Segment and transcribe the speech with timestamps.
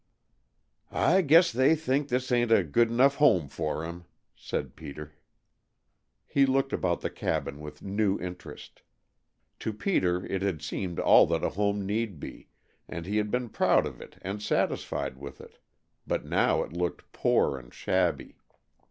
[0.89, 5.13] "I guess they think this ain't a good enough home for him," said Peter.
[6.25, 8.81] He looked about the cabin with new interest.
[9.59, 12.47] To Peter it had seemed all that a home need be,
[12.87, 15.59] and he had been proud of it and satisfied with it,
[16.07, 18.37] but now it looked poor and shabby.